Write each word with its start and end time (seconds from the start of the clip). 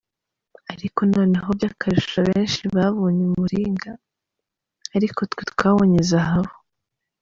Ariko 0.73 0.99
noneho 1.13 1.47
by’akarusho 1.57 2.15
abenshi 2.23 2.61
babonye 2.75 3.21
umuringa, 3.31 3.91
ariko 4.97 5.19
twe 5.31 5.43
twabonye 5.51 5.99
zahabu. 6.09 6.53